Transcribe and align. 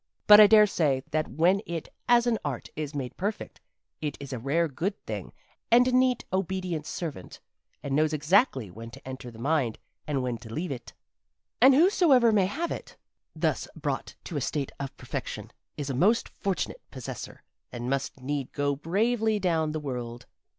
But 0.25 0.39
I 0.41 0.47
daresay 0.47 1.03
that 1.11 1.27
when 1.27 1.61
it 1.67 1.87
as 2.09 2.25
an 2.25 2.39
art 2.43 2.69
is 2.75 2.95
made 2.95 3.15
perfect 3.17 3.61
it 4.01 4.17
is 4.19 4.33
a 4.33 4.39
rare 4.39 4.67
good 4.67 4.97
thing 5.05 5.31
and 5.69 5.87
a 5.87 5.91
neat, 5.91 6.25
obedient 6.33 6.87
servant, 6.87 7.39
and 7.83 7.95
knows 7.95 8.11
exactly 8.11 8.71
when 8.71 8.89
to 8.89 9.07
enter 9.07 9.29
the 9.29 9.37
mind 9.37 9.77
and 10.07 10.23
when 10.23 10.39
to 10.39 10.51
leave 10.51 10.71
it. 10.71 10.93
And 11.61 11.75
whosoever 11.75 12.31
may 12.31 12.47
have 12.47 12.71
it, 12.71 12.97
thus 13.35 13.67
brought 13.75 14.15
to 14.23 14.37
a 14.37 14.41
state 14.41 14.71
of 14.79 14.97
perfection, 14.97 15.51
is 15.77 15.91
a 15.91 15.93
most 15.93 16.29
fortunate 16.29 16.81
possessor 16.89 17.43
and 17.71 17.87
must 17.87 18.19
need 18.19 18.51
go 18.53 18.75
bravely 18.75 19.37
down 19.39 19.71
the 19.71 19.79
world. 19.79 20.25